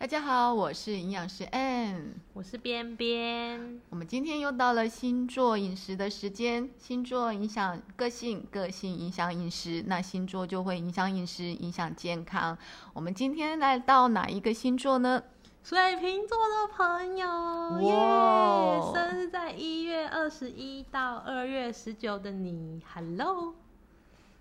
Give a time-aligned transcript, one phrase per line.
[0.00, 3.80] 大家好，我是营养师 Ann，我是边边。
[3.90, 12.56] 我们今天又到了星座饮食的时间，星座影响个性，个性影响饮食，那星座就会影响饮食，影响健康。
[12.92, 15.20] 我们今天来到哪一个星座呢？
[15.64, 18.92] 水瓶座的朋友，哇耶！
[18.94, 23.52] 生日在一月二十一到二月十九的你，Hello。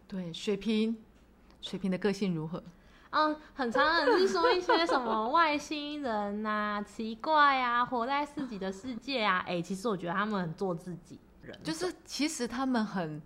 [0.08, 0.98] 对，水瓶，
[1.62, 2.62] 水瓶的个性如何？
[3.12, 9.44] 嗯，很常人是说一些什么外星人呐、奇怪啊，活在自己的世界啊。
[9.48, 13.22] 哎、其实我觉得他们很做自己人，就是其实他们很，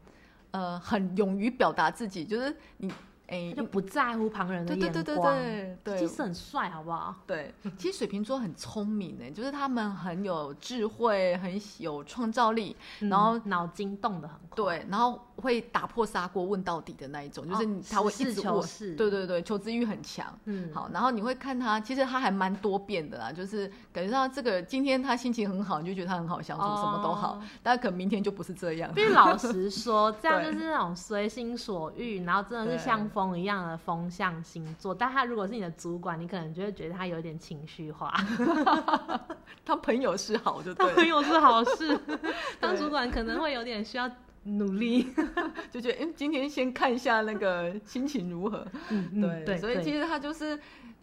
[0.51, 2.93] 呃，很勇于表达自己，就是你，
[3.27, 5.35] 哎，就不在乎旁人的眼对对对光。
[5.35, 7.15] 对对对，其实很帅，好不好？
[7.25, 14.55] 对，其实水瓶座很聪明呢，就是他们很有智慧，很有创造力，然后嗯脑筋动得很快。
[14.55, 20.33] 对，然后会打破砂锅问到底的那一种，就是他会一直问，对对对，求知欲很强。
[20.45, 27.33] 嗯，好，然后你会看他，其实他还蛮多变的啦，就是感觉到这个今天他心情很好，你就觉得他很好相处，什么都好。
[27.33, 28.93] 哦，但可能明天就不是这样。
[28.93, 34.93] 必须老实说， 这样就是那种随心所欲，然后真的是像风一样的风象星座。
[34.93, 38.13] 但他如果是你的主管，你可能就会觉得他有点情绪化。
[39.65, 41.99] 他朋友是好就他朋友是好事，
[42.59, 44.09] 当主管可能会有点需要
[44.43, 45.13] 努力。
[45.71, 48.65] 就觉得哎，今天先看一下那个 心情如何。
[48.89, 50.59] 嗯对，对，所以其实他就是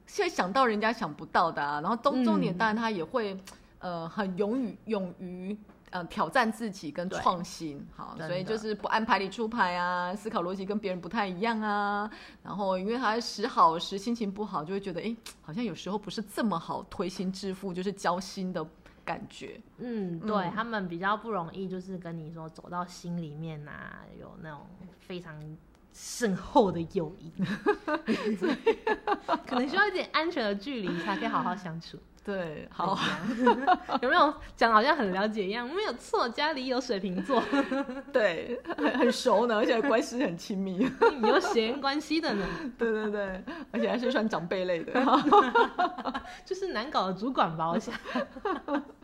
[0.06, 3.38] 现在想到人家想不到的啊，然后重重点嗯当然他也会、
[3.80, 5.56] 呃很勇于勇于
[5.90, 12.10] 呃挑战自己跟创新，好，所以就是不按牌理出牌啊，思考逻辑跟别人不太一样啊，
[12.42, 18.66] 然后因为他时好时心情不好，就会觉得哎、诶好像有时候不是这么好推心置腹，就是交心的
[19.08, 23.72] 感觉，嗯，对嗯他们比较不容易，就是跟你说走到心里面呐、
[24.20, 24.60] 有那种
[24.98, 25.34] 非常
[25.94, 27.32] 深厚的友谊，
[29.46, 31.98] 可能需要一点安全的距离才可以好好相处。
[32.24, 32.98] 对，好，
[34.02, 35.66] 有没有讲好像很了解一样？
[35.66, 37.42] 没有错，家里有水瓶座，
[38.12, 40.86] 对，很很熟呢，而且关系很亲密，
[41.22, 42.44] 有血缘关系的呢，
[42.76, 44.92] 对对对，而且还是算长辈类的。
[46.44, 47.70] 就是难搞的主管吧？
[47.70, 47.94] 我想，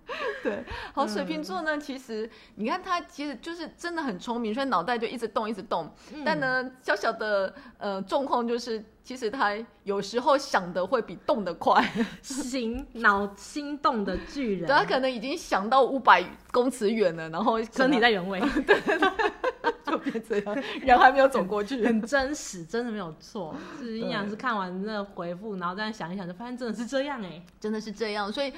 [0.42, 5.91] 对，好，水瓶座呢，其实你看他其实就是真的很聪明，所以脑袋就一直动，一直动。
[6.25, 9.54] 但呢，小小的呃状况就是，其实他
[9.84, 11.82] 有时候想的会比动的快，
[12.20, 16.22] 心脑心动的巨人，对他可能已经想到五百
[16.53, 18.41] 公尺远了，然后身体在原位，
[19.86, 21.84] 就变这样，人还没有走过去。
[21.86, 23.54] 很真实，真的没有错。
[23.81, 28.53] 就是阴阳师看完那个回复，然后这样想一想，就发现真的是这样哎、真的是这样，所以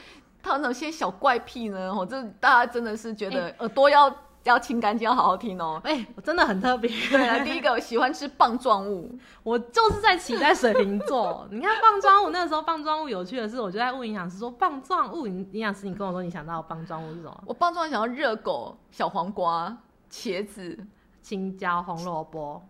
[0.47, 4.15] 他那些小怪癖呢，我，这大家真的是觉得耳朵要
[4.45, 5.81] 要清干净，要好好听哦。
[5.85, 6.89] 哎、我真的很特别。
[7.11, 9.11] 对啊， 第一个我喜欢吃棒状物，
[9.43, 11.47] 我就是在期待水瓶座。
[11.51, 17.43] 你看棒状物，那个时候棒状物有趣的是，我就在问营养师说棒状物，营养师你跟我说你想到棒状物是什么？
[17.45, 19.77] 我棒状想要热狗、小黄瓜、
[20.09, 20.79] 茄子，
[21.21, 22.63] 青椒、红萝卜。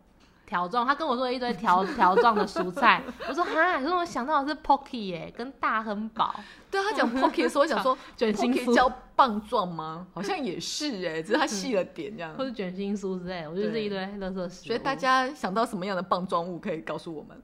[0.46, 6.34] 条状，他跟我说一堆条条 状的蔬菜， 我说哈，可是我想到的是 Pocky 耶，跟大亨堡。
[6.68, 8.74] 对他讲 pocky 的时候，我想说卷心 pocky 酥。
[8.74, 10.06] 叫棒状吗？
[10.12, 12.34] 好像也是哎、 只是它细了点这样。
[12.36, 17.40] 或是卷心酥之类的，我就是一堆垃圾食物，所以大家想到什么样的棒状物可以告诉我们，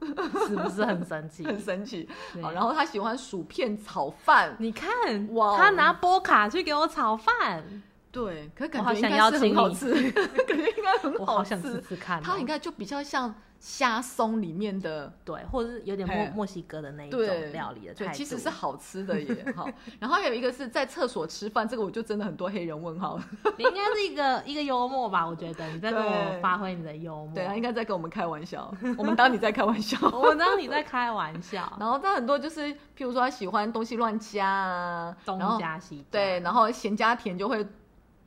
[0.46, 1.44] 是不是很神奇？
[1.46, 2.06] 很神奇。
[2.34, 2.42] 对。
[2.42, 4.90] 好，然后他喜欢薯片炒饭，你看，
[5.34, 5.56] 哇哦。
[5.56, 7.64] 他拿波卡去给我炒饭，
[8.12, 9.90] 对，可是感觉应该是很好吃，
[10.46, 11.96] 感觉应该很好我好想吃吃。
[11.96, 17.20] 看哦、它应该就比较像虾松里面的对，或者是有点墨墨西哥的那一种
[17.52, 19.44] 料理的态对，其实是好吃的耶。
[19.56, 19.66] 好，
[19.98, 23.18] 然后还有一个是在厕所吃饭，这个我就真的很多黑人问号。
[23.56, 25.26] 你应该是一个一个幽默吧？
[25.26, 27.34] 我觉得你在跟我对发挥你的幽默。
[27.34, 29.96] 对，他应该在跟我们开玩笑，我们当你在开玩笑。
[30.12, 36.04] 我们当你在开玩笑，然后他很多就是，譬如说他喜欢东西乱加啊，东加西加。
[36.10, 37.64] 对，然后咸加甜就会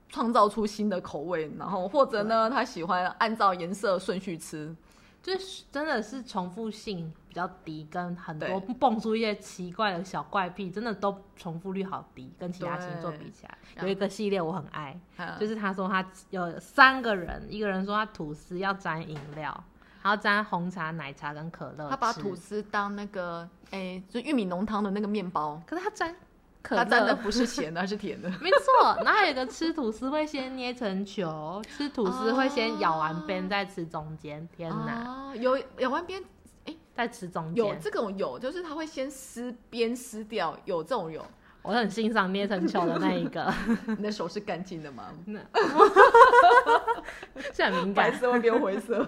[0.10, 4.76] 创造出新的口味，然后或者呢，他喜欢按照颜色顺序吃，
[5.22, 8.74] 就是真的是重复性比较低，跟很多对。
[8.76, 13.58] 蹦出一些奇怪的小怪癖，真的都重复率好低，跟其他星座比起来。
[13.76, 19.64] 对有一个系列我很爱，啊就是他说他有三个人，一个人说他吐司要沾饮料，
[20.02, 21.90] 然后沾红茶、奶茶跟可乐。
[21.90, 26.16] 他把吐司当那个哎，就玉米浓汤的那个面包，可是他沾
[26.66, 28.28] 可乐，他蘸的不是咸的，它是甜的。
[28.42, 28.96] 没错。
[29.04, 34.48] 然后还有一个吃吐司会先捏成球，吃吐司会先咬完边再吃中间。
[34.58, 36.24] 天哪，哦，有咬完边
[36.96, 37.64] 在吃中间。
[37.64, 41.24] 有这种有，就是他会先撕边撕掉，有这种有。
[41.62, 43.52] 我很欣赏捏成球的那一个，
[43.98, 45.06] 你的手是干净的吗？
[45.26, 45.40] 那
[47.54, 48.12] 是很敏感。
[48.12, 49.08] 白色会变灰色。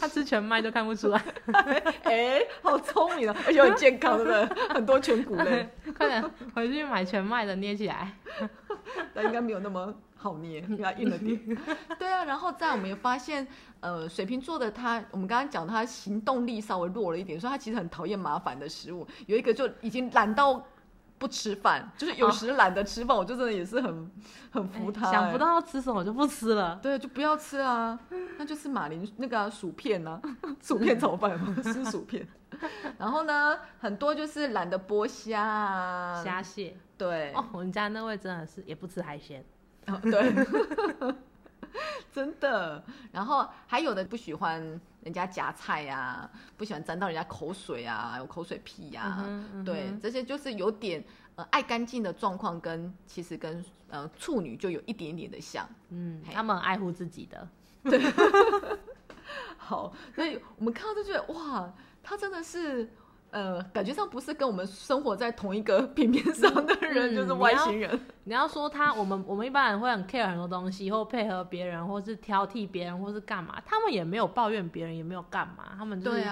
[0.00, 1.22] 他吃全麦都看不出来。
[2.04, 4.68] 哎、好聪明哦，而且很健康，对不对？
[4.74, 8.12] 很多全谷类，快点回去买全麦的捏起来。
[9.14, 11.38] 但应该没有那么好捏，因为它硬了点。
[11.98, 13.46] 对啊，然后在我们也发现，
[13.80, 19.06] 呃，水瓶座的他，我们刚刚讲他行动力稍微弱了一点，所以他其实很讨厌麻烦的食物。
[19.26, 20.64] 有一个就已经懒到
[21.18, 24.10] 不吃饭，就是有时懒得吃饭，我就真的也是很
[24.52, 26.78] 很服他、想不哎到要吃什么就不吃了。
[26.82, 27.98] 对，就不要吃啊，
[28.38, 30.20] 那就吃马铃那个啊、薯片呐、
[30.62, 32.26] 薯片炒饭嘛， 吃薯片。
[32.98, 39.44] 然后呢，很多就是懒得剥虾啊，虾蟹对，哦，我们家那位真的是也不吃海鲜。
[39.86, 40.34] 哦对，
[42.16, 42.82] 真的。
[43.12, 44.58] 然后还有的不喜欢
[45.02, 51.04] 人家夹菜呀、不喜欢沾到人家口水啊，有口水屁呀、嗯哼嗯对，这些就是有点
[51.34, 55.68] 呃爱干净的状况，跟其实跟呃处女就有一点点的像。
[55.90, 57.46] 嗯，他们很爱护自己的。
[57.84, 58.00] 对
[59.58, 61.70] 好，所以我们看到就觉得哇，
[62.02, 62.90] 他真的是。
[63.36, 68.00] 呃，感觉上不是跟我们生活在同一个平面上的人，嗯就是外星人。
[68.24, 73.60] 你要说他，我们我们一般人会很 care 很多东西，或配合别人，或是挑剔别人，或是干嘛。
[73.66, 76.24] 他们也没有抱怨别人，也没有干嘛，他们就是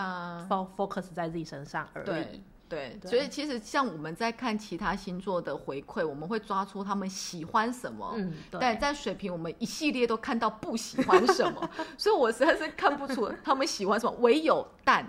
[0.49, 2.07] focus 在自己身上而已。
[2.07, 8.15] 对，对所以其实像我们在看其他星座的回馈，我们会抓出他们喜欢什么。
[8.17, 8.59] 嗯，对。
[8.59, 11.69] 但在水瓶，我们一系列都看到不喜欢什么，
[11.99, 14.13] 所以我实在是看不出他们喜欢什么。
[14.21, 15.07] 唯有蛋，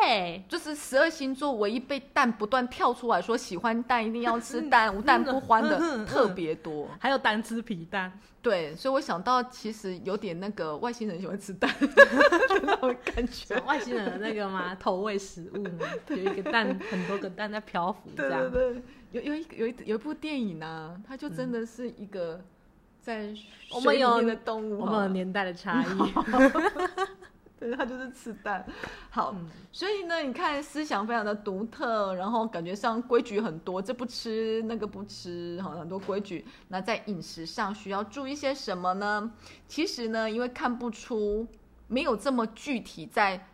[0.00, 6.88] 对，就是十二星座唯一被蛋不断跳出来说喜欢蛋，一定要吃蛋， 无蛋不欢的特别多。
[6.98, 8.10] 还有单吃皮蛋，
[8.40, 11.88] 对，所以我想到其实有点那个外星人喜欢吃蛋的
[12.62, 13.54] 那种感觉。
[13.66, 18.50] 外星人的那个吗，投喂食物嘛， 有一个蛋，很多个蛋在漂浮，这对样。
[18.50, 18.82] 对对，
[19.12, 22.40] 有有一有一有一部电影啊，它就真的是一个
[23.00, 23.40] 在水里
[23.74, 25.86] 我们有面的动物哈，我们有年代的差异。
[27.64, 28.62] 对，它就是吃蛋。
[29.08, 36.44] 好，嗯所以呢，你看思想非常的独特，然后感觉上规矩很多，这不吃那个不吃，好很多规矩。
[36.68, 39.32] 那在饮食上需要注意些什么呢？
[39.66, 41.46] 其实呢，因为看不出，
[41.88, 43.46] 没有这么具体在。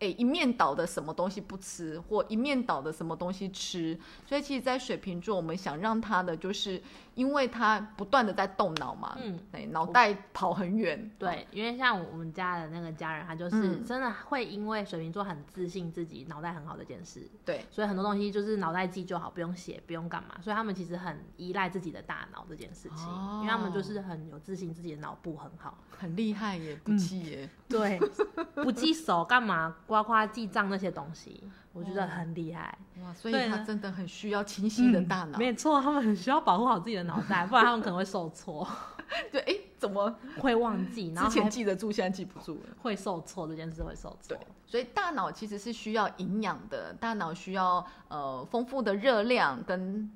[0.00, 6.82] 诶，一面倒的什么东西不吃，或一面倒的什么东西吃，所以其实，在水瓶座，我们想让他的就是，
[7.16, 20.36] 因为他不断的在动脑嘛，嗯，对，脑袋跑很远，对，因为像我们家的那个家人，他就是嗯真的会因为水瓶座很自信自己脑袋很好这件事，对，所以很多东西就是脑袋记就好，不用写，不用干嘛。
[20.42, 25.78] 所以他们其实很依赖自己的大脑这件事情，哦因为他们就是很有自信，自己的脑部很好。
[25.98, 27.98] 很厉害耶，不记耶，对，
[28.62, 29.74] 不记手干嘛？
[29.86, 31.42] 呱呱记账那些东西，
[31.72, 32.76] 我觉得很厉害。
[33.02, 35.38] 哇，所以他真的很需要清晰的大脑。
[35.38, 38.66] 没错，他们很需要保护好自己的脑袋， 不然他们可能会受挫，
[39.32, 42.70] 对哎，怎么会忘记，然之前记得住，现在记不住了？
[42.82, 50.10] 会受挫，这件事会受挫对。，所以大脑其实是需要营养的，大脑需要呃丰富的热量跟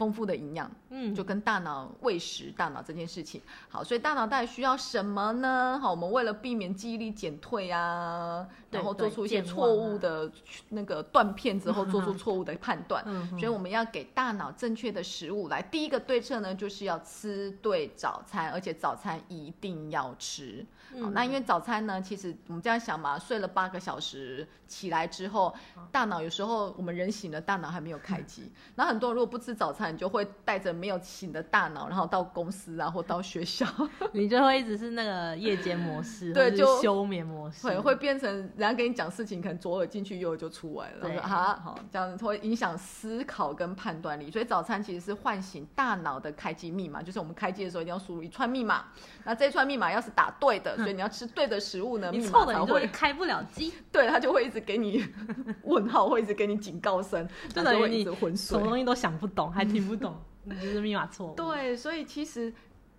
[0.00, 3.38] 丰富的营养，嗯，就跟大脑喂食大脑这件事情。
[3.68, 5.78] 好，所以大脑到底需要什么呢？
[5.78, 10.32] 好，我们为了避免记忆力减退啊，对然后做出一些错误的
[10.70, 13.04] 那个断片之后，做出错误的判断。
[13.06, 15.48] 嗯所以我们要给大脑正确的食物。
[15.48, 20.64] 来，第一个对策呢，就是要吃对早餐，而且早餐一定要吃。
[21.12, 25.54] 那因为早餐呢，其实我们这样想嘛，睡了八个小时，起来之后，
[25.92, 28.50] 大脑有时候我们人醒了，大脑还没有开机。
[28.74, 33.66] 然后很多人如果不吃早餐，你就会带着没有醒的大脑，然后到公司啊，或到学校，
[34.12, 41.00] 你就会一直是那个夜间模式，对就休眠模式，会会变成人家跟你讲事情，可能左耳进去，右耳就出来了。
[41.02, 44.30] 对啊，好，这样会影响思考跟判断力。
[44.30, 48.84] 所以早餐其实是唤醒大脑的开机密码，就是我们开机的时候一定要输入一串密码。
[49.24, 55.04] 那这一串密码要是打对的，所以你要吃对的食物呢，你密错的你就会码才会开不了机， 对，他就会一直给你
[55.64, 58.04] 问号，会一直给你警告声，就等于你
[58.36, 58.70] 什么。
[58.70, 61.34] 东西都想不懂，还听不懂， 你就是密码错误。
[61.34, 62.52] 对，所以其实，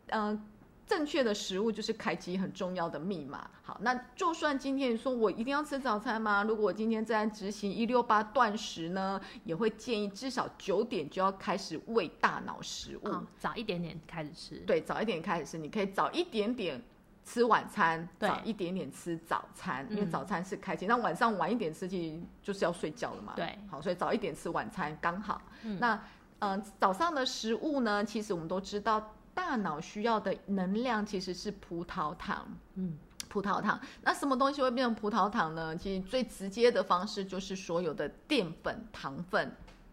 [0.08, 0.48] 嗯、
[0.86, 3.50] 正确的食物就是开机很重要的密码。
[3.64, 6.44] 好，那就算今天你说我一定要吃早餐吗？
[6.44, 13.02] 如果我今天在执行一六八断食呢，也会建议至少九点就要开始喂大脑食物。
[13.06, 14.56] 嗯，早一点点开始吃。
[14.68, 16.82] 对，早一点开始吃，你可以早一点点
[17.24, 20.88] 吃晚餐，早一点点吃早餐，因为嗯早餐是开机。
[20.88, 23.32] 那晚上晚一点吃，其实就是要睡觉了嘛。
[23.38, 25.42] 对好，所以早一点吃晚餐刚好。
[25.64, 25.98] 嗯那
[26.42, 32.48] 嗯、呃早上的食物呢，其实我们都知道，大脑需要的能量其实是葡萄糖。
[32.76, 32.98] 嗯，
[33.30, 35.76] 葡萄糖，那什么东西会变成葡萄糖呢？
[35.78, 39.50] 其实最直接的方式就是所有的淀粉、糖分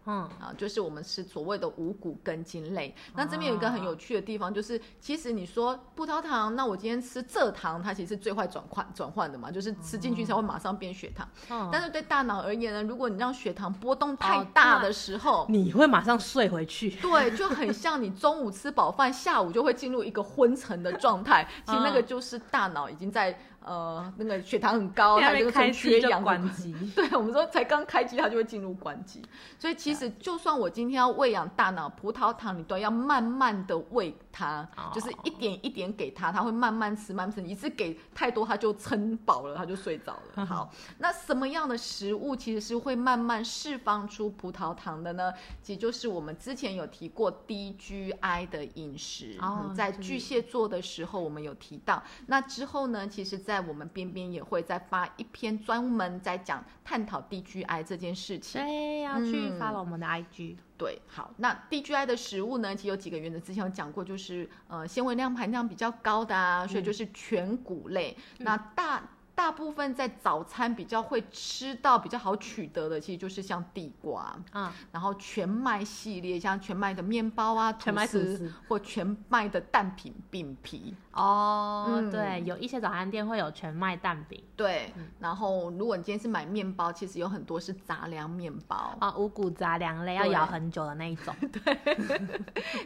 [0.09, 2.95] 嗯，啊，就是我们吃所谓的五谷根茎类。
[3.15, 11.29] 那这边有一个很有趣的地方，就是其实你说葡萄糖，那我今天吃蔗糖，它其实是最快转换转换的嘛，就是吃进去才会马上变血糖。
[11.51, 16.89] 嗯但是对大脑而言呢，如果你让血糖波动太大的时候，你会马上睡回去。
[16.89, 21.47] 对，就很像你中午吃饱饭，下午就会进入一个昏沉的状态。
[21.65, 26.73] 其实那个就是大脑已经在呃那个血糖很高，它就从开缺氧关机。
[26.95, 29.21] 对，我们说才刚开机，它就会进入关机。
[29.57, 37.41] 所以其实就算我今天要喂养大脑，葡萄糖你都要慢慢的喂它，哦就是一点一点给它，它会慢慢吃，慢慢吃。
[37.49, 40.45] 一次给太多，它就撑饱了，它就睡着了。
[40.47, 45.33] 好，那什么样的食物其实是会慢慢释放出葡萄糖的呢？
[45.61, 52.01] 其实就是我们之前有提过低 GI 的饮食，哦嗯在巨蟹座的时候我们有提到。
[52.27, 58.61] 那之后呢，其实在我们边边也会再发一篇专门在讲探讨 DGI 这件事情。
[58.61, 60.55] 对，要去嗯 follow 我们的 IG。
[60.77, 68.15] 对，好，那 DGI 的食物呢，其实有几个原则，之前有讲过，就是呃纤维量含量比较高的啊，所以就是全谷类。
[68.37, 69.01] 那大
[69.39, 80.93] 大部分在早餐比较会吃到、比较好取得的，其实就是像地瓜，嗯，然后全麦系列，像全麦的面包啊、全麦吐司司或全麦的蛋饼饼皮。
[81.13, 88.93] 哦，嗯对，有一些早餐店会有全麦蛋饼对，然后如果你今天是买面包，其实有很多是杂粮面包。
[88.99, 91.33] 啊，五谷杂粮类要咬很久的那一种。
[91.51, 91.79] 对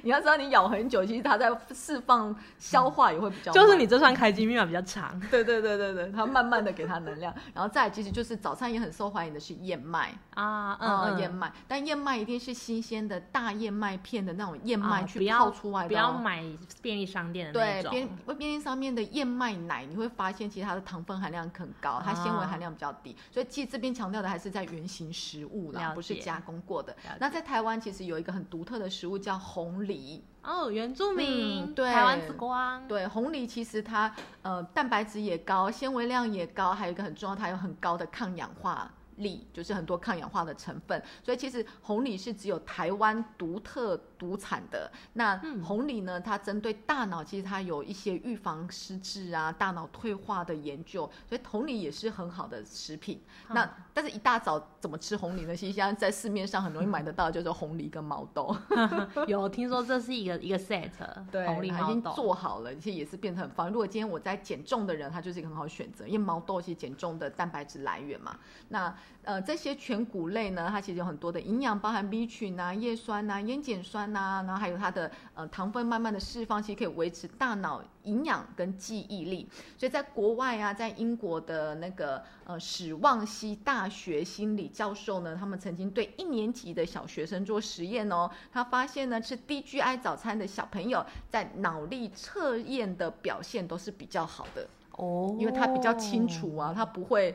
[0.03, 3.53] 你要知道，你咬很久，其实它在释放消化也会比较慢。
[3.53, 5.19] 就是你这算开机密码比较长。
[5.31, 15.89] 对对对对对，它慢慢慢的给它能量，然后再其实就是早餐也很受欢迎的是燕麦，啊，嗯，嗯，燕麦，但燕麦一定是新鲜的大燕麦片的那种燕麦去泡出来的、哦。
[15.89, 16.43] 不要买
[16.81, 17.91] 便利商店的那种。
[17.91, 22.49] 对便便利商店的燕麦奶，你会发现其实它的糖分含量很高，它纤维啊。
[22.53, 26.95] 含量比较低，所以其实这边强调的还是在原型食物啦，了不是加工过的。
[27.19, 32.85] 那在台湾其实有一个很独特的食物叫红梨，哦，原住民，嗯对台湾之光。
[32.87, 38.91] 对，红梨其实它呃蛋白质也高，纤维量也高，还有一个很重要，它有很高的抗氧化
[39.23, 41.01] 力，就是很多抗氧化的成分。
[41.23, 44.91] 所以其实红梨是只有台湾独特独产的。
[45.13, 53.19] 那嗯红梨呢，它针对大脑，其实它有一些预防失智啊、大脑退化的研究，所以红梨也是很好的食品。
[53.49, 55.55] 嗯那但是一大早怎么吃红梨呢？
[55.55, 58.55] 其实现在在市面上很容易买得到，就是红梨跟毛豆。
[59.27, 60.91] 有听说这是一个一个 set，
[61.31, 62.03] 对，红梨它已经。
[62.13, 63.73] 做好了，其实也是变得很方便。
[63.73, 68.37] 如果今天我在减重的人，它就是一个很好的选择，因为毛豆是减重的蛋白质来源嘛。
[68.67, 79.47] 那呃这些全谷类呢，它其实有很多的营养，包含 B 群啊、叶酸啊、烟碱酸啊，然后还有它的呃糖分慢慢的释放，其实可以维持大脑营养跟记忆力。
[79.77, 97.33] 所以在国外啊，在英国的那个呃史旺西大学心理教授呢，他们曾经对一年级的小学生做实验哦，他发现呢吃 DGI 早餐的小朋友在脑力测验的表现都是比较好的，哦，因为他比较清楚啊，他不会。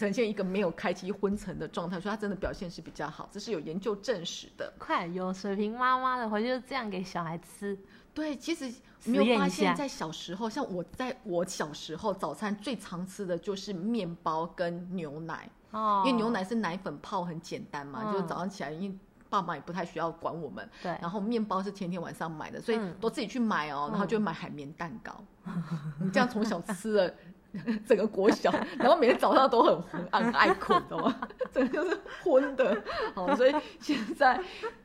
[0.00, 4.72] 呈现一个没有开机昏沉的状态，所以他真的表现是比较好，这是有研究证实的。
[4.78, 7.78] 快有水平妈妈的回去就这样给小孩吃。
[8.14, 25.22] 对，其实实没有发现，在小时候，像我在我小时候，早餐最常吃的就是面包跟牛奶，哦，因为牛奶是奶粉泡，很简单嘛，嗯就是早上起来，因为爸妈也不太需要管我们，对，然后面包是前天晚上买的，所以嗯都自己去买哦，嗯然后就买海绵蛋糕。
[26.00, 27.14] 你这样从小吃了
[27.86, 31.20] 整个国小， 然后每天早上都很昏，暗爱困，懂吗？
[31.52, 32.82] 整个就是昏的。
[33.14, 34.40] 好，所以现在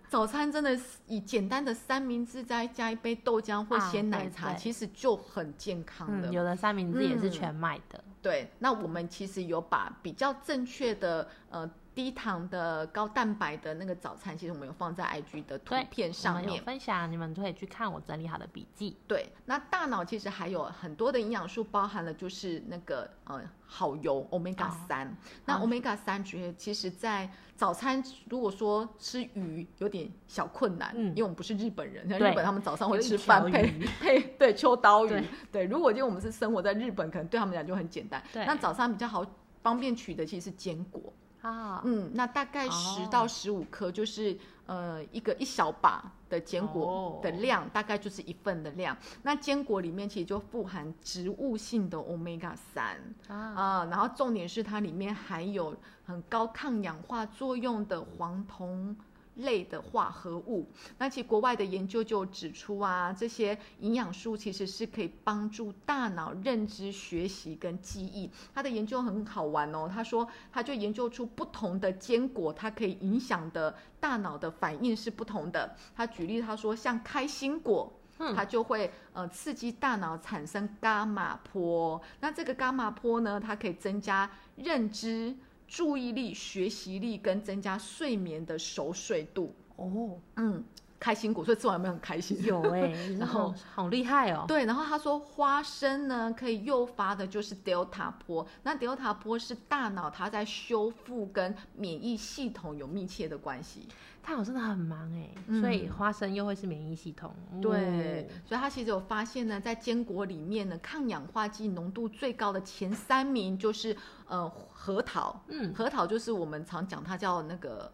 [0.08, 6.30] 早餐真的是以简单的三明治再加一杯豆浆或鲜奶茶，对其实就很健康的。
[6.30, 8.04] 嗯，有的三明治也是嗯全麦的。
[8.22, 16.62] 对，那我们其实有把比较正确的呃低糖的高蛋白的那个早餐，其实我们有放在 IG 的图片上面。
[16.62, 18.98] 分享，你们可以去看我整理好的笔记。
[19.08, 33.72] 对，那大脑其实还有很多的营养素，包含了就是那个呃好油 omega 三、那哦 omega 三觉其实在早餐如果说吃鱼有点小困难，嗯因为我们不是日本人，像日本他们早上会吃饭配
[34.02, 35.24] 配对秋刀鱼对。
[35.52, 38.22] 对，如果今天我们是生活在日本，可能对他们讲就很简单。
[38.34, 39.26] 对那早上比较好
[39.62, 41.14] 方便取的其实是坚果。
[41.46, 43.08] 啊，嗯，那大概十哦。
[43.12, 44.36] 到十五颗，就是、
[44.66, 47.34] 呃一个一小把的坚果的哦。
[47.40, 48.98] 量，大概就是一份的量。
[49.22, 52.98] 那坚果里面其实就富含植物性的 omega 三
[53.28, 58.96] 啊，啊，然后重点是它里面含有很高抗氧化作用的黄酮
[59.36, 60.68] 类的化合物。
[60.98, 68.30] 那其实国外的研究就指出啊，这些营养素其实是可以帮助大脑认知、学习跟记忆。
[68.54, 75.76] 他的研究很好玩哦，他说他就研究出不同的坚果，它可以影响的大脑的反应是不同的。
[75.96, 77.92] 他举例他说，像开心果。
[78.34, 85.36] 它就会呃刺激大脑产生伽马波，那这个伽马波呢，它可以增加认知、
[85.68, 89.54] 注意力、学习力跟增加睡眠的熟睡度。
[89.76, 90.64] 哦，嗯，
[91.06, 92.44] 开心果，所以吃完有没有很开心？
[92.44, 94.46] 有哎， 然后好厉害哦。
[94.48, 103.88] 对，然后他说花生呢可以诱发的就是 delta 波，那 delta 波是大脑它在修复跟免疫系统有密切的关系。
[104.24, 105.30] 太阳真的很忙哎，
[105.62, 107.32] 所以花生又会是免疫系统。
[107.62, 113.96] 对，所以他其实有发现呢，在坚果里面呢，抗氧化剂浓度最高的前三名就是
[114.28, 117.94] 呃核桃，嗯，核桃就是我们常讲它叫那个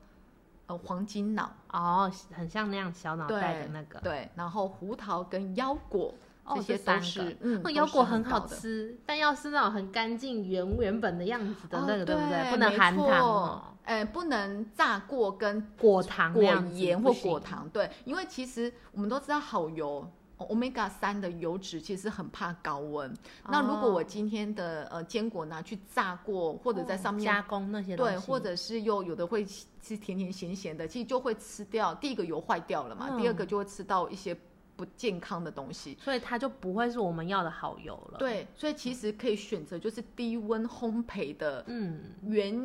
[0.71, 3.99] 呃黄金脑哦，很像那样小脑袋的那个。
[3.99, 6.13] 对，然后胡桃跟腰果。
[6.53, 12.49] 这些都是，嗯，腰果很好吃，但要是那种很干净原原本的样子的那个，对不对？
[12.49, 20.05] 不能含糖，哎，不能炸过跟果糖、果盐或果糖，对，因为其实我们都知道好油
[20.49, 23.13] ，omega 三的油脂其实很怕高温。
[23.49, 31.93] 那如果我今天的呃坚果拿去炸过，或者在上面加工那些，对，或者是又有的会是甜甜咸咸的，其实就会吃掉。
[31.95, 34.37] 第一个油坏掉了嘛，第二个就会吃到一些。
[34.77, 38.17] 不健康的东西，所以它就不会是我们要的好油了。
[38.17, 42.59] 对，所以其实可以选择就是低温烘焙的，嗯，原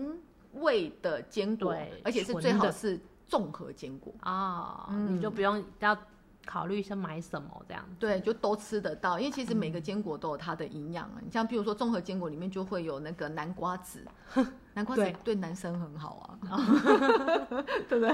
[0.54, 5.94] 味的坚果，而且是最好是综合坚果啊，你就不用要
[6.46, 7.84] 考虑是买什么这样。
[7.98, 11.20] 对，就都吃得到，因为其实每个坚果都有它的营养啊。
[11.22, 14.02] 你像比如说综合坚果里面就会有那个南瓜子。
[14.76, 16.60] 南瓜子对男生很好啊，
[17.88, 18.10] 对不对？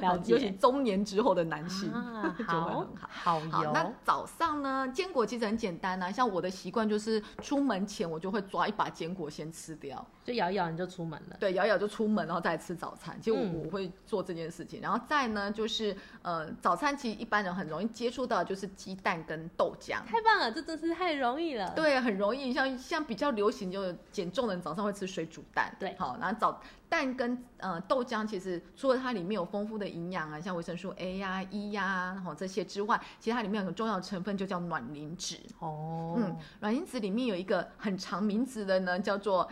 [0.00, 1.92] 了解，尤其中年之后的男性
[2.48, 3.08] 就会很好。
[3.10, 3.70] 好油。
[3.74, 4.88] 那早上呢？
[4.88, 11.36] 坚果其实很简单啊，像我的习惯就是出门前我就会抓一把坚果先吃掉，就咬一咬你就出门了。
[11.38, 13.14] 对，咬一咬就出门，然后再吃早餐。
[13.20, 20.02] 其实我我会做这件事情，然后再呢就是呃，早餐其实一般人很容易接触到就是鸡蛋跟豆浆。
[20.06, 21.70] 太棒了，这真是太容易了。
[21.76, 22.50] 对，很容易。
[22.50, 25.70] 像像比较流行就减重的人早上会吃水煮蛋。
[25.78, 25.94] 对。
[25.98, 35.36] 好，然后早蛋跟呃豆浆，其实除了它里面有丰富的营养啊，像维生素 A 呀、E 呀，然后这些之外，其实它里面有个重要成分就叫卵磷脂。
[35.58, 39.48] 哦，嗯，卵磷脂里面有一个很长名字的呢，叫做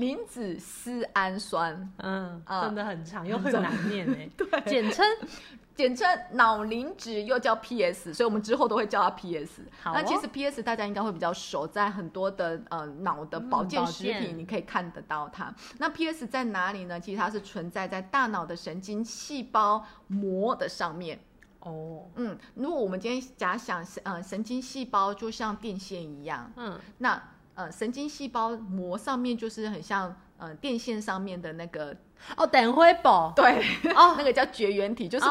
[0.00, 1.92] 磷脂丝氨酸。
[1.98, 4.28] 嗯，真的很长又很难念哎。
[4.36, 5.04] 对，简称。
[5.76, 9.62] 简称脑磷脂又叫 PS，所以我们之后都会叫它 PS。
[9.86, 15.54] 那其实 PS 大家应该会比较熟，在很多的呃脑的保健食品你可以看得到它。
[15.78, 17.00] 那 PS 在哪里呢？
[17.00, 21.18] 其实它是存在在大脑的神经细胞膜的上面。
[21.60, 27.22] 哦，嗯，如果我们今天假想呃神经细胞就像电线一样，嗯，那
[27.60, 31.94] 呃神经细胞膜上面就是很像呃电线上面的那个。
[32.36, 33.62] 哦，等会宝对，
[33.94, 35.24] 哦， 那个叫绝缘体，就是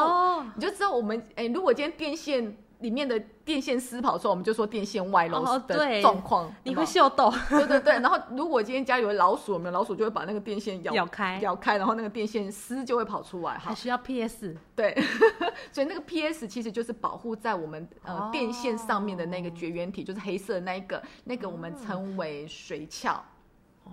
[0.56, 7.92] 你就知道我们哎，如果今天电线里面的电线丝跑出来，我们就说电线外露的状况，你会秀逗， 对对对。
[7.94, 14.96] 然后如果今天家里有老鼠，有没有老鼠就会把那个电线咬咬开，咬开，然后那个电线丝就会跑出来，还需要 PS，对，
[15.72, 23.20] 所以那个 PS 其实就是保护在我们呃电线上面的那个绝缘体，就是黑色的那一个，那个我们称为髓鞘。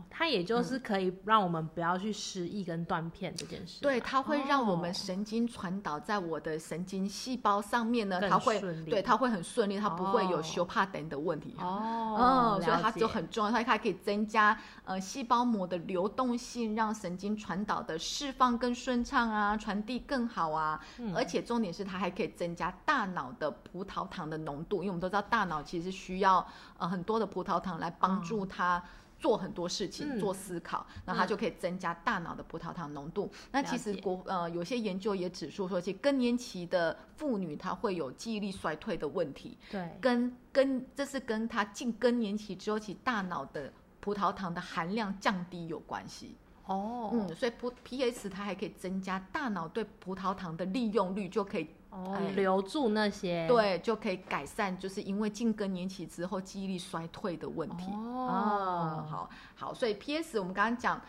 [0.09, 3.81] 它也就是可以让我们不要去失忆跟断片这件事。
[3.81, 11.55] 对，它会让我们神经传导在我的神经细胞上面呢，它会对它会很顺利，它不会有修帕等的问题。
[11.59, 20.79] 哦，嗯，所以它就很重要，它还可以增加呃细胞膜的流动性，让神经传导的释放更顺畅啊，传递更好啊。
[21.15, 26.45] 而且重点是它还可以增加大脑的葡萄糖的浓度，因为我们都知道大脑其实需要
[26.77, 28.83] 呃很多的葡萄糖来帮助它。
[29.19, 33.31] 做很多事情，做思考，那它就可以增加大脑的葡萄糖浓度。
[33.51, 39.57] 那其实国呃有些研究也指出说，其实更年期的妇女她会有记忆力衰退的问题。
[39.71, 46.35] 对，跟跟这是跟她进更年期之后，其大脑的葡萄糖的含量降低有关系。
[46.65, 51.69] 哦，嗯，所以葡 P S 它还可以增加大脑对葡萄糖的利用率，就可以。
[51.89, 57.85] 哦，留住那些对，就可以改善，就是因为进更年期之后记忆力衰退的问题。
[57.91, 60.39] 哦，好好，所以 P.S.
[60.39, 61.01] 我们刚刚讲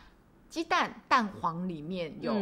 [0.49, 2.33] 鸡蛋蛋黄里面有，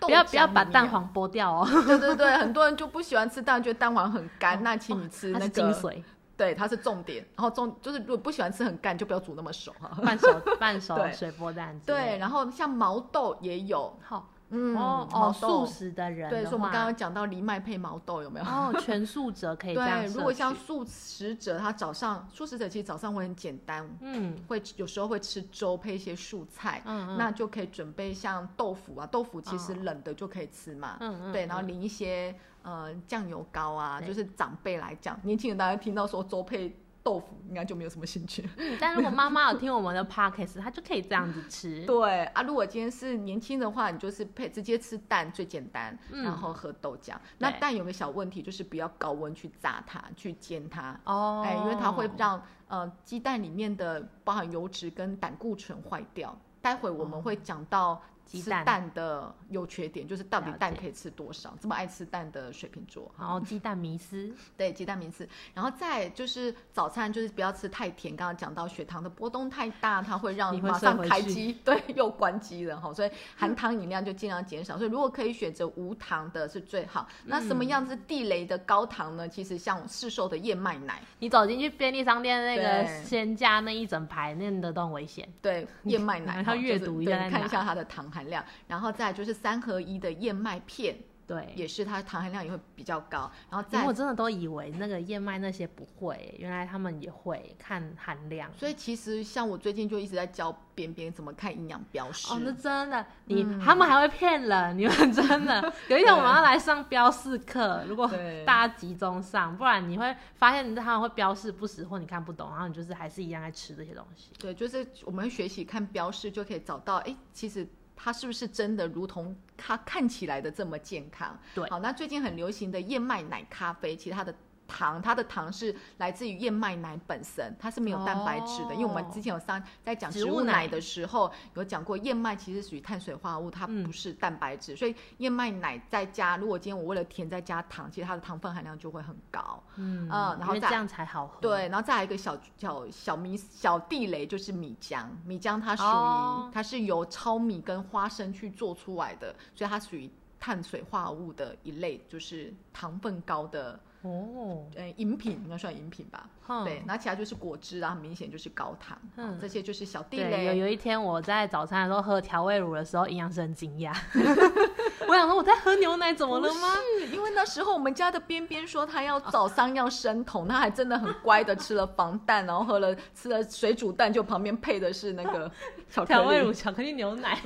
[0.00, 1.68] 不要不要把蛋黄剥掉哦。
[1.86, 6.02] 对对对，很多人就不喜欢吃蛋，觉得蛋黄很干， 那请你吃那个精髓。
[6.36, 7.26] 对，它是重点。
[7.34, 9.90] 然后重就是如果不喜欢吃很干，就不要煮那么熟 哈。
[10.04, 11.80] 半熟半熟水波蛋。
[11.86, 13.98] 对，然后像毛豆也有。
[14.02, 14.28] 好。
[14.50, 18.46] 嗯，哦哦，素食的人对，所以我们刚刚讲到藜麦配毛豆有没有？
[18.46, 24.36] 哦， 全素者可以这样对，如果像素食者，他早上素食者其实早上会很简单，嗯。
[24.46, 27.18] 会有时候会吃粥配一些蔬菜，嗯嗯。
[27.18, 29.76] 那就可以准备像豆腐啊，豆腐其实哦。
[29.82, 31.68] 冷的就可以吃嘛，嗯嗯，对，然后嗯。
[31.68, 36.76] 淋一些呃酱油膏啊，就是长辈来讲，年轻人大家听到说粥配
[37.06, 38.42] 豆腐，应该就没有什么兴趣。
[38.56, 41.86] 嗯但如果妈妈有听我们的 podcast，她就可以这样子吃。
[41.86, 47.14] 对啊，如果今天是年轻的话，你就是配直接吃蛋最简单，嗯然后喝豆浆。
[47.38, 50.98] 那对蛋有个小问题，就是不要高温去炸它，去煎它。
[51.04, 56.36] 哦，哎，因为它会让呃鸡蛋里面的包含油脂跟胆固醇坏掉。
[56.60, 61.56] 待会我们会讲到吃鸡蛋蛋的优缺点，就是到底蛋可以吃多少。
[61.60, 74.76] 这么爱吃蛋的水瓶座，然后鸡蛋迷思， 对鸡蛋迷思，然后再就是早餐就是不要吃太甜，刚刚讲到血糖的波动太大，它会让你马上开机， 对，又关机了哈，所以 含糖饮料就尽量减少。
[74.76, 77.08] 所以如果可以选择无糖的是最好。
[77.24, 79.28] 那什么嗯样子地雷的高糖呢？
[79.28, 85.28] 其实像市售的燕麦奶，你走进去便利商店那个对鲜价那一整排，那的都很危险。
[85.40, 98.48] 对燕麦奶，然后阅读一下看一下它的糖含量，然后再就是三合一的燕麦片，对，也是它糖含量也会比较高，然后再我真的都以为那个燕麦那些不会，原来他们也会看含量。
[98.56, 102.32] 所以其实像我最近就一直在教边边怎么看营养标识。
[102.32, 105.60] 哦，那真的，你、嗯他们还会骗人，你们真的。
[105.90, 108.08] 有一天我们要来上标示课，如果
[108.44, 114.30] 大家集中上，不然你会发现他们会标示不实或你看不懂，然后你就是还是一样在吃这些东西。
[114.38, 121.36] 对，就是我们会学习看标示，就可以找到，哎，其实它是不是真的如同它看起来的这么健康？
[121.54, 124.32] 对好，那最近很流行的燕麦奶咖啡，其实它的
[124.66, 128.74] 糖，它的糖是来自于燕麦奶本身，它是没有蛋白质的。
[128.74, 139.62] 因为我们哦之前有上在讲植物奶奶的时候，有讲过燕麦其实属于碳水化合物，它嗯不是蛋白质，所以燕麦奶再加，如果今天我为了甜再加糖，其实它的糖分含量就会很高。
[139.76, 141.40] 嗯嗯然后再这样才好喝。
[141.40, 156.28] 对，然后再来一个小小小米小地雷就是米浆，米浆它属于、哦它是由糙米跟花生去做出来的，所以它属于碳水化合物的一类，就是糖分高的哦，呃饮品，应该算饮品吧。
[156.46, 160.54] 哼对，那其他就是果汁啊，很明显就是高糖，嗯哦这些就是小地对，有。
[160.54, 163.92] 有一天我在早餐的时候喝调味乳的时候，营养师很惊讶。
[165.08, 166.74] 我想说我在喝牛奶，怎么了吗？
[166.98, 175.50] 是因为那时候我们家的边边说他要早上要生酮，他还真的很乖的吃了防弹，然后喝了吃了水煮蛋，就旁边配的是那个
[175.88, 177.38] 调味乳、巧克力牛奶。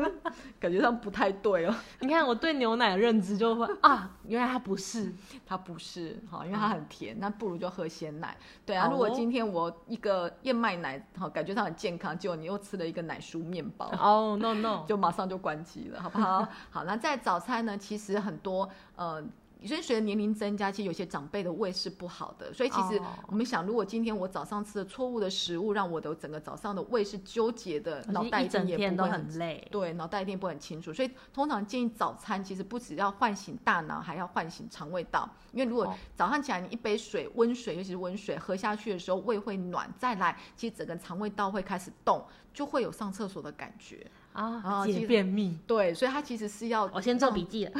[0.60, 1.74] 感觉上不太对哦。
[2.00, 5.12] 你看我对牛奶的认知就会啊，原来它不是。
[5.44, 8.36] 它不是哈，因为它很甜，那不如就喝鲜奶。
[8.64, 16.46] 对啊，哦如果今天我一个燕麦奶，好感觉上很健康，结果你又吃了一个奶酥面包，哦、no no，就马上就关机了，好不好？
[16.70, 19.24] 好，那在早餐呢，其实很多呃。
[19.66, 29.66] 所以随着年龄增加，其实有些长辈的胃是不好的，所以其实哦我们想，如果今天我早上吃了错误的食物，让我的整个早上的胃是纠结的，脑袋一整天都很累。
[29.70, 35.28] 对，脑袋一定不会很清楚，所以通常建议早餐其实不只要唤醒大脑，还要唤醒肠胃道。
[35.52, 44.06] 因为如果哦早上起来你一杯水，温水，尤其是温水喝下去的时候，胃会暖，再来，其实整个肠胃道会开始动，就会有上厕所的感觉。
[44.36, 45.58] 啊，解便秘。
[45.66, 47.72] 对，所以它其实是要我先做笔记了。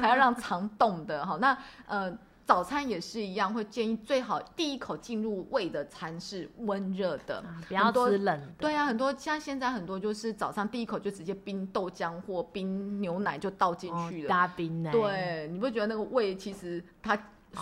[0.00, 1.38] 还 要让肠动的哈。
[1.40, 8.46] 那呃，早餐也是一样，会建议最好第一口进入胃的餐是温热的，啊不要多吃冷的。
[8.58, 14.28] 对啊，很多像现在很多就是早上第一口就直接冰豆浆或冰牛奶就倒进哦去了。
[14.28, 14.92] 大冰奶。
[14.92, 17.18] 对，你不觉得那个胃其实它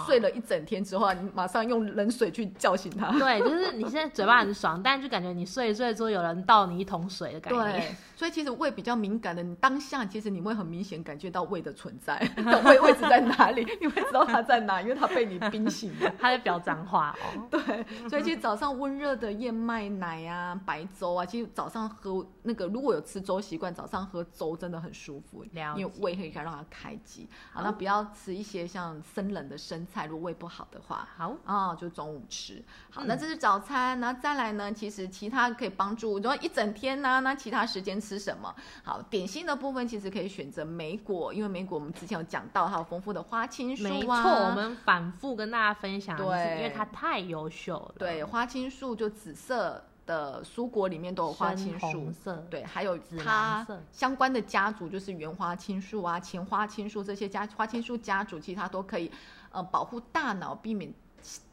[0.06, 3.10] 睡了一整天之后啊，你马上用冷水去叫醒他。
[3.18, 7.62] 对，就是你现在嘴巴很爽， 但就感觉你睡一睡之后有人倒你一桶水的感觉。
[7.62, 12.16] 对，所以其实胃比较敏感的，你当下其实你会很明显感觉到胃的存在，
[12.64, 16.08] 胃位置在哪里， 你会知道它在哪，因为它被你冰醒了。
[16.20, 17.42] 他在表脏话哦。
[17.50, 27.28] 对，所以其实早上温热的燕麦奶啊、白粥啊，其实早上喝那个如果有吃粥习惯，早上喝粥真的很舒服，了因为胃可以让它开机。
[27.50, 31.08] 好，那不要吃一些像生冷的生菜，如果胃不好的话。
[31.16, 32.62] 好，啊、就中午吃。
[32.88, 38.54] 好，嗯那这是早餐，然后再来呢，其实其他可以帮助，然后一整天呢、那其他时间吃什么？
[38.82, 43.90] 好，点心的部分其实可以选择莓果，因为莓果我们之前有讲到，它有丰富的花青素啊。
[43.90, 47.94] 没错，我们反复跟大家分享，对因为它太优秀了。
[47.98, 51.86] 对，花青素就紫色的蔬果里面都有花青素。
[51.86, 52.44] 红色。
[52.50, 59.10] 对，还有紫色相关的家族，就是原花青素啊、前花青素这些家花青素家族，其实它都可以
[59.50, 60.92] 呃保护大脑，避免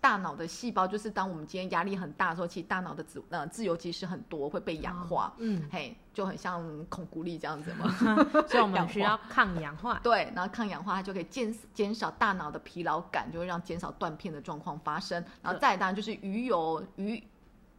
[0.02, 7.90] 大脑的细胞，就是当我们今天压力很大的时候，其实大脑的自呃自由基是很多，会被氧化，嗯，嘿，就很像孔古力这样子嘛。
[8.48, 10.00] 所以我们需要抗氧化。
[10.04, 15.24] 对，然后抗氧化它就可以减减少大脑的疲劳感，就会让减少断片的状况发生。
[15.42, 17.24] 然后再当然就是鱼油鱼。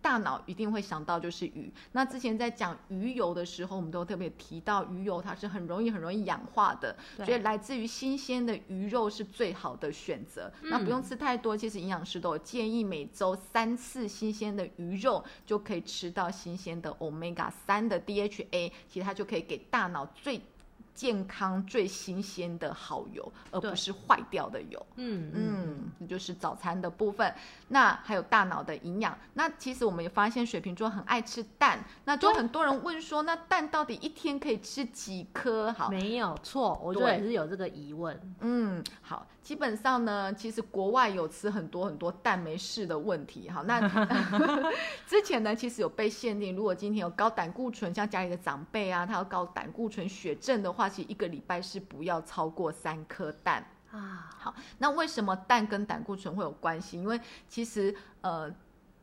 [0.02, 1.72] 大脑一定会想到就是鱼。
[1.92, 10.52] 那之前在讲鱼油的时候，我们都特别提到鱼油它是很容易很容易氧化的，所以来自于新鲜的鱼肉是最好的选择。
[10.62, 20.40] 那不用吃太多，其实营养师都有建议每周三次新鲜的鱼肉就可以吃到新鲜的 omega 三的 DHA，其实它就可以给大脑最
[21.00, 24.86] 健康、最新鲜的好油，而不是坏掉的油。
[24.96, 27.34] 嗯嗯，嗯，这就是早餐的部分。
[27.68, 29.16] 那还有大脑的营养。
[29.32, 35.72] 那其实我们也发现水瓶座很爱吃蛋，那就很多人问说，那蛋到底一天可以吃几颗？
[35.72, 38.20] 好，没有错，我觉得对也是有这个疑问。
[38.40, 43.48] 嗯，好，基本上呢，其实国外有吃很多很多蛋没事的问题。
[43.48, 43.80] 好，那
[45.08, 53.64] 之前呢，其实有被限定，如果今天有高胆固醇，像家里的长辈啊，他有高胆固醇血症的话，其实一个礼拜是不要超过三颗蛋。
[53.90, 56.96] 啊，好，那为什么蛋跟胆固醇会有关系？
[56.96, 58.48] 因为其实呃，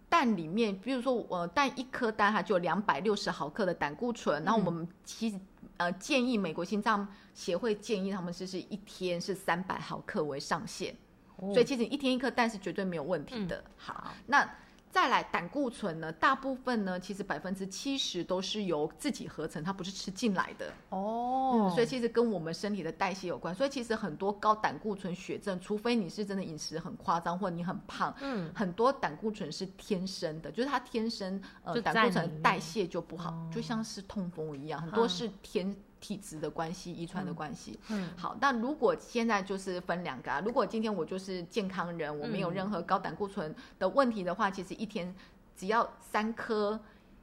[0.08, 5.40] 蛋里面，比如说呃，蛋一颗蛋它就有两百六十毫克的胆固醇，然后我们其实
[5.76, 10.96] 呃建议美国心脏协会建议他们是是一天是三百毫克为上限，
[11.36, 13.64] 哦所以其实一天一颗蛋是绝对没有问题的。
[13.76, 14.50] 好，那。
[14.98, 20.74] 再来胆固醇呢，大部分呢，其实百分之七十都是由自己合成，它不是吃进来的。
[20.90, 21.70] 哦。
[21.70, 23.54] 嗯，所以其实跟我们身体的代谢有关。
[23.54, 33.52] 所以其实很多高胆固醇血症，除非你是真的饮食很夸张，或你很胖，嗯，很多胆固醇是天生的，就是它天生呃胆固醇代谢就不好，哦。
[33.54, 37.80] 就像是痛风一样，很多嗯是天体质的关系、遗传的关系。
[37.90, 45.14] 嗯好，那如果现在就是分两个啊，如果今天我就是健康人，我没有嗯任何高胆固醇的问题的话，其实一天
[45.56, 46.80] 只要三颗。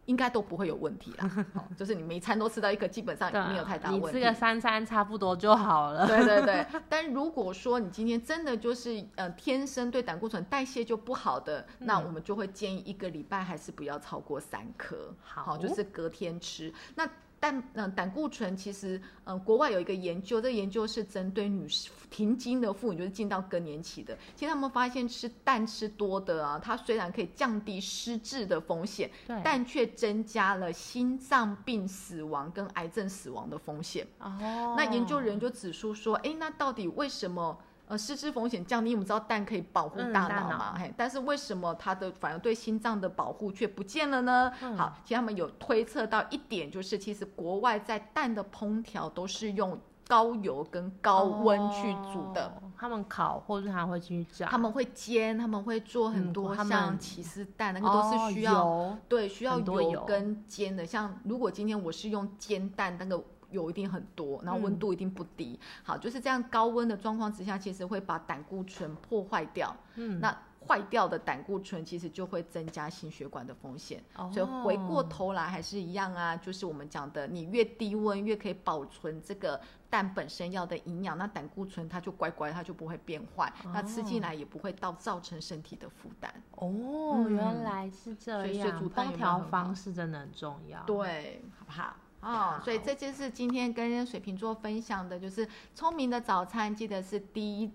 [0.07, 4.07] 应该都不会有问题啦， 哦、就是你每一餐都吃到一颗，基本上没有太大问题。
[4.07, 6.07] 你吃个三餐差不多就好了。
[6.07, 16.71] 对对对， 但如果说你今天真的就是呃天生对胆固醇代谢就不好的，那嗯我们就会建议一个礼拜还是不要超过三颗，好就是隔天吃。
[16.97, 17.09] 那
[17.41, 34.07] 但嗯、呃胆固醇其实嗯、呃国外有一个研究，这个研究是针对女士停经的妇女，就是进到更年期的，其实他们发现吃蛋吃多的啊，它虽然可以降低失智的风险，对，但却增加了心脏病死亡跟癌症死亡的风险。
[34.19, 38.95] 哦，那研究人就指出说，哎，那到底为什么呃失智风险降低？
[38.95, 44.53] 我们知道蛋可以保护嗯大大脑脑嘛，嘿，但是为什么它的反而对心脏的保护却不见了呢？
[44.63, 52.47] 嗯好，其实他们有推测到一点，就是其实国外在蛋的烹调都是用高油跟高温去煮的。
[52.47, 60.85] 哦他们烤或者他会去炸，他们会煎，他们会做很嗯多像起司蛋，那个都哦是需要、油对，需要油跟煎的。
[60.85, 63.23] 像如果今天我是用煎蛋，那个
[63.55, 65.59] 油一定很多，然后温嗯度一定不低。
[65.83, 69.75] 好，就是这样高温的状况之下，其实会把胆固醇破坏掉。
[69.95, 70.37] 嗯，那
[70.67, 74.03] 坏掉的胆固醇其实就会增加心血管的风险。
[74.17, 86.33] 哦所以回过头来还是一样啊，就是我们讲的，你越低温越可以保存这个蛋本身要的营养，那胆固醇它就乖乖，它就不会变坏，那吃进来也不会到造成身体的负担。
[86.53, 91.95] 哦，嗯原来是这所以样，水煮蛋有有烹调方式真的很重要。，对，好不好？
[92.25, 97.71] 哦，所以这就是今天跟水瓶座分享的，就是聪明的早餐，记得是低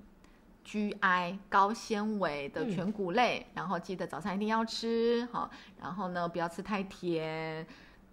[0.66, 2.72] GI 高纤维的嗯。
[2.72, 7.66] 全谷类，然后记得早餐一定要吃好，然后呢不要吃太甜，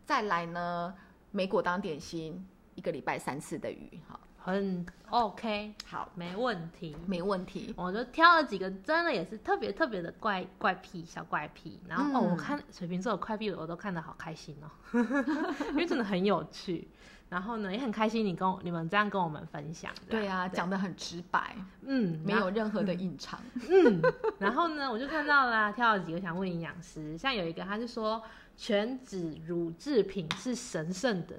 [0.04, 0.94] 再来呢
[1.30, 6.94] 莓果当点心，一个礼拜三次的鱼，好，很 OK，好，没问题。
[7.04, 7.74] 没问题。
[7.76, 14.70] 我就挑了几个真的也是特别特别的怪怪癖小怪癖，然后、哦，嗯我看水瓶座的怪癖我都看得好开心哦，
[15.70, 16.86] 因为真的很有趣。
[17.28, 19.90] 然后呢，也很开心你跟我你们这样跟我们分享。
[20.08, 23.40] 对啊，讲的的很直白，嗯没有任何的隐藏。
[23.68, 24.00] 嗯，
[24.38, 28.22] 然后呢，我就看到啦， 挑了几个想问营养师，像有一个他就说
[28.56, 31.34] 全脂乳制品是神圣的，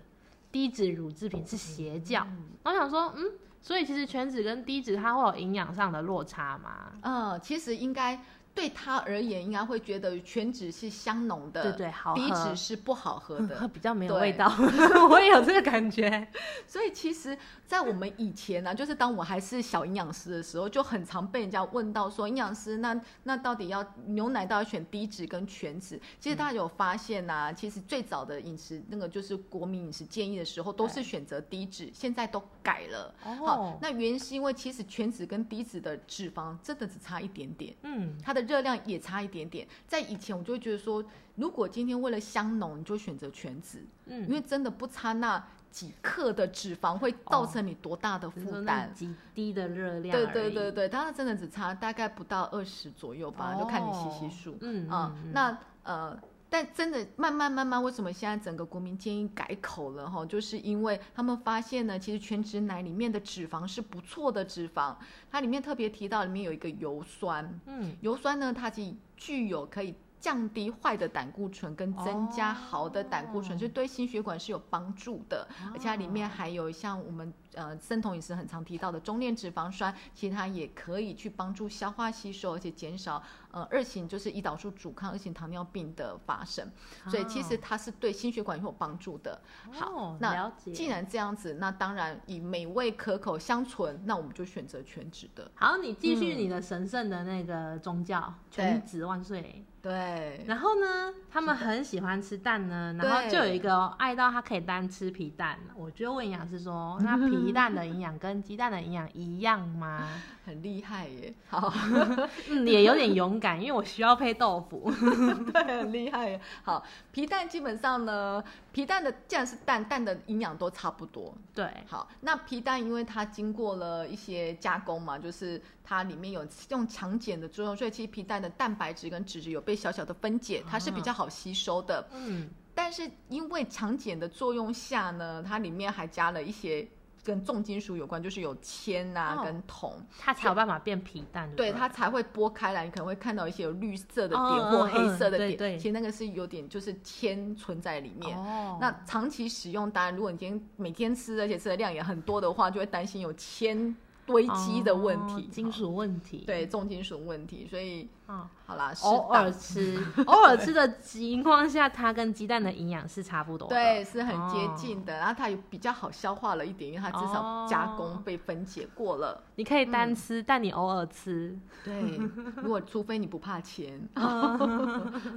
[0.51, 2.25] 低脂乳制品是邪教。
[2.63, 3.23] 我想说，嗯，
[3.61, 6.91] 所以其实全脂跟低脂它会有营养上的落差吗？
[7.01, 8.19] 嗯，其实应该
[8.57, 13.55] 对他而言，应该会觉得全脂是香浓的，对对好低脂是不好喝的。
[13.71, 14.51] 比较没有味道，
[15.11, 16.27] 我也有这个感觉。
[16.65, 26.01] 所以其实，在我们以前呢、就是当我还是小营养师的时候，就很常被人家问到说，营养师那那到底要牛奶到底选低脂跟全脂？
[26.19, 33.13] 其实大家有发现呐、其实最早的饮食那个就是国民饮食建议的时候，都是对选择低脂，现在都改了。
[33.23, 37.75] 哦好，那原因是因为其实全脂跟低脂的脂肪真的只差一点点。
[37.83, 39.67] 嗯，它的热量也差一点点。
[39.85, 41.03] 在以前，我就会觉得说，
[41.35, 48.87] 如果今天为了香浓，你就选择全脂，嗯因为真的不差那几克的脂肪，会造成你多大的负担。
[48.87, 54.57] 哦极低的热量，对对对，对，当然真的只差大概不到二十左右吧，就看你吸吸数。
[54.61, 60.25] 嗯啊、嗯嗯那呃，但真的慢慢慢慢，为什么现在整个国民建议改口了哈？
[60.25, 64.95] 就是因为他们发现呢，其实全脂奶里面的脂肪是不错的脂肪，
[65.29, 75.47] 它里面特别提到里面有一个油酸，嗯，油酸呢，它既具有可以降低坏的胆固醇跟增加好的胆固醇，哦就对心血管是有帮助的。
[75.73, 86.69] 而且它里面还有像我们呃生酮饮食很常提到的中链脂肪酸，其实它也可以去帮助消化吸收，而且减少呃二型就是胰岛素阻抗二型糖尿病的发生。
[87.07, 89.39] 所以其实它是对心血管有帮助的。
[89.71, 90.51] 好哦，那。
[90.73, 95.49] 既然这样子，那当然以美味可口相存，那我们就选择全脂的。
[95.55, 99.65] 好，你继续嗯你的神圣的那个宗教，对全脂万岁。
[99.81, 105.57] 对，然后呢，他们很喜欢吃蛋呢，然后就有一个哦爱到他可以单吃皮蛋。
[105.75, 110.07] 我就问营养师说， 那皮蛋的营养跟鸡蛋的营养一样吗？
[110.47, 111.33] 很厉害耶。
[111.49, 111.71] 好。
[112.49, 114.89] 嗯，也有点勇敢，因为我需要配豆腐。
[115.51, 116.39] 对，很厉害。
[116.63, 121.35] 好，皮蛋基本上呢，皮蛋的既然是蛋，蛋的营养都差不多。
[121.53, 132.07] 对，好，那皮蛋因为它经过了一些加工嘛，就是它里面有用强碱的作用，所以其实皮蛋的蛋白质跟脂质有被小小的分解，它是比较好吸收的。
[132.13, 136.87] 嗯，但是因为强碱的作用下呢，它里面还加了一些
[137.27, 139.93] 跟重金属有关，就是有铅啊、哦跟铜。
[140.17, 141.53] 它才有办法变皮蛋。
[141.57, 148.37] 对，它才会剥开来，你可能会看到一些有绿色的点嗯或嗯黑色的点，嗯对对其实那个是有点就是铅存在里面。
[148.37, 153.93] 哦，那长期使用，当然如果你今天每天吃，而且吃的量也很多的话，就会担心有铅
[154.27, 156.43] 堆积的问题，哦金属问题。
[156.45, 157.65] 对重金属问题。
[157.67, 163.73] 所以嗯，好啦，适偶尔吃， 偶尔吃的情况下，它跟鸡蛋的营养是差不多的。
[163.75, 169.41] 对是很接哦近的，然后它也比较好消化了一点，因为它至少加工哦被分解过了。
[169.55, 171.57] 你可以嗯单吃，但你偶尔吃。
[171.85, 172.19] 对，
[172.57, 174.57] 如果除非你不怕钱， 哦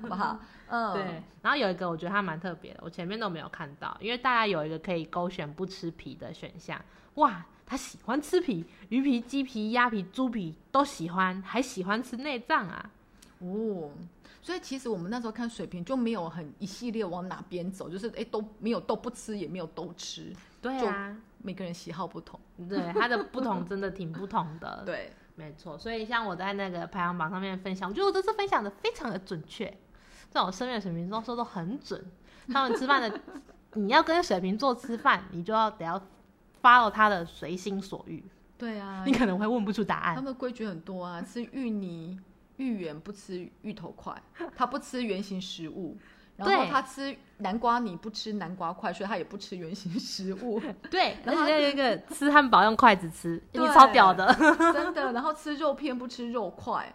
[0.02, 0.36] 好不好？
[0.66, 6.80] 嗯，对，然后有一个我觉得它蛮特别的，我前面都没有看到，因为大家有一个可以勾选不吃皮的选项。
[7.14, 12.90] 哇，他喜欢吃皮，鱼皮、鸡皮、鸭皮、猪皮都喜欢，还喜欢吃内脏啊。
[13.38, 13.92] 哦，
[14.42, 22.40] 所以其实我们那时候看水平就没有很一系列往哪边走，就是哎都没有都不吃，也没有都吃，对啊，每个人喜好不同。
[22.68, 24.82] 对，他的不同真的挺不同的。
[24.84, 29.72] 对， 没错，所以像我在那个排行榜上面分享，我觉得我这次分享的非常的准确，
[30.28, 32.04] 在我身边的水瓶座说都很准。
[32.52, 33.20] 他们吃饭的，
[33.74, 36.02] 你要跟水瓶座吃饭，你就要得要
[36.62, 38.22] follow 他的随心所欲，
[38.58, 40.24] 对啊你，可能会问不出答案他案。
[40.24, 42.18] 们的规矩很多啊，吃芋泥、
[42.56, 44.14] 芋圆不吃芋头块，
[44.56, 45.96] 他不吃圆形食物。
[46.36, 50.58] 然后他吃南瓜泥，不吃南瓜块，所以他也不吃圆形食物，
[50.90, 54.34] 对，然后且有一个吃汉堡用筷子吃，你超屌的。
[54.72, 55.12] 真的。
[55.12, 56.90] 然后吃肉片，不吃肉块，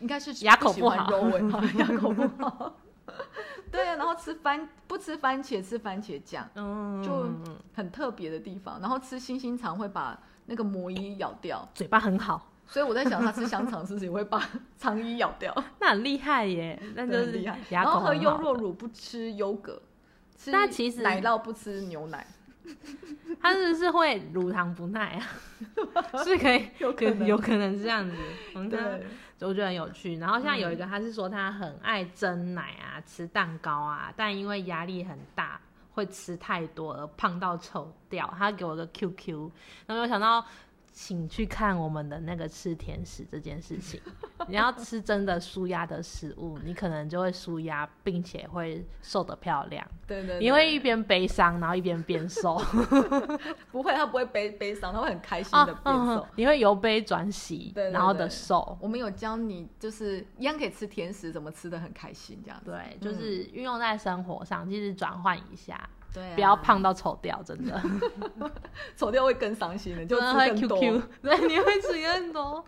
[0.00, 2.74] 应该是牙口不好牙口不好。
[3.70, 7.28] 对啊，然后吃番不吃番茄，吃番茄酱，嗯，就
[7.74, 8.80] 很特别的地方。
[8.80, 14.42] 然后吃星星肠会把那个魔衣咬掉，嘴巴很好，所以我在想他吃香肠是不是也会把
[14.78, 15.52] 肠衣咬掉？
[15.80, 17.58] 那很厉害耶，那就是厉害。
[17.70, 18.14] 然后喝。
[18.14, 19.80] 优酪乳不吃优格，
[20.38, 22.26] 吃但其实奶酪不吃牛奶，
[23.40, 25.28] 他是不是会乳糖不耐啊？
[26.24, 28.16] 是可以，有可能有可能是这样子。
[28.54, 30.16] 我觉得很有趣。
[30.16, 35.60] 然后像有一个，他是说他很爱蒸奶啊，吃蛋糕啊，但因为压力很大，
[35.92, 38.32] 会吃太多而胖到丑掉。
[38.38, 39.50] 他给我个 QQ，
[39.86, 40.44] 然后我想到。
[40.98, 44.00] 请去看我们的那个吃甜食这件事情。
[44.48, 49.86] 你要吃真的舒压的食物，你可能就会舒压，并且会瘦得漂亮。
[50.06, 52.56] 对对对你会一边悲伤，然后一边变瘦。
[53.70, 56.16] 不会，他不会悲悲伤，他会很开心的变瘦。
[56.16, 58.78] 嗯你会由悲转喜，对对然后的瘦。
[58.80, 62.70] 我们有教你，就是一样可以吃甜食，怎么吃的很开心这样子。
[62.70, 65.78] 对，就是运用在生活上，其实转换一下。
[66.12, 67.80] 对、啊，不要胖到丑掉，真的，
[68.96, 70.78] 丑掉会更伤心的，就吃更多。
[70.78, 72.64] QQ， 对，你会吃更多，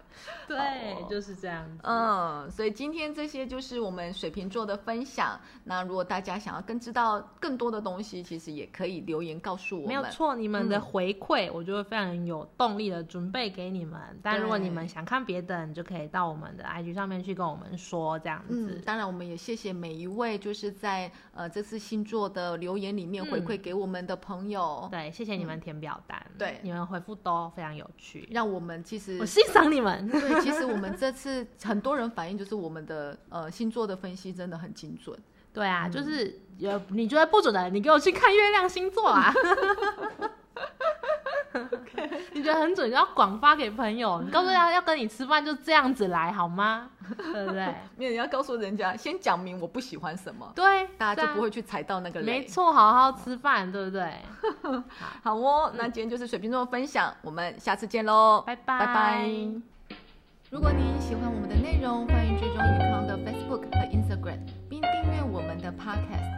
[0.46, 0.57] 对，
[0.94, 1.79] 哦就是这样子。
[1.83, 5.38] 嗯，所以今天这些就是我们水瓶座的分享。
[5.64, 9.88] 那如果大家想要更知道更多的东西，其实也可以留言告诉我们。
[9.88, 14.00] 没有错，你们的嗯回馈，我就会非常有动力的准备给你们。
[14.23, 18.83] 但如果你们想看别的，你就可以到我们的 IG 上面去跟我们说，这样嗯，子。
[18.85, 26.58] 当然我们也谢谢每一位就是在呃这次星座的留言里面回馈给我们的朋友，对，谢谢你们填表单，对。
[26.62, 30.06] 你们回复都非常有趣，让我们其实我欣赏你们。
[30.10, 35.18] 对，其实我们这次很多人反映就是我们的呃星座的分析真的很精准。
[35.52, 39.32] 对啊，就是有你觉得不准的，你给我去看月亮星座啊。
[42.38, 44.22] 你觉得很准，就要广发给朋友。
[44.22, 46.88] 你告诉他要跟你吃饭，就这样子来好吗？
[47.32, 47.74] 对不对？
[47.96, 51.48] 没有你要告诉人家，先讲明我不喜欢什么，对，大家就不会。
[51.48, 52.40] 去踩到那个雷。
[52.40, 54.12] 没错，好好吃饭，对不对？
[55.24, 59.28] 好哦，那今天就是水瓶座的分享，我们下次见喽，拜拜拜拜。
[60.50, 66.37] 如果您喜欢我们的内容，欢迎追踪宇康的 Facebook 和 Instagram，并订阅我们的 Podcast。